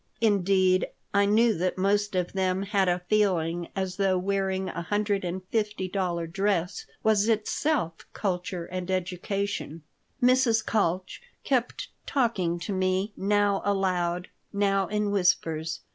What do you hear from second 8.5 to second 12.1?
and education Mrs. Kalch kept